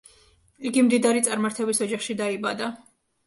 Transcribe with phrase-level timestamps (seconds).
[0.69, 2.73] იგი მდიდარი წარმართების ოჯახში დაიბადა.